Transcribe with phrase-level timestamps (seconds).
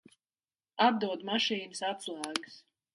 [0.87, 2.63] Atdod mašīnas atslēgas.